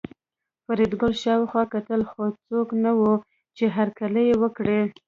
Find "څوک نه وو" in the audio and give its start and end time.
2.47-3.13